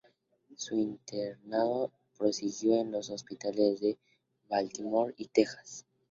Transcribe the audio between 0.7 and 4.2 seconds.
internado prosiguió en los Hospitales de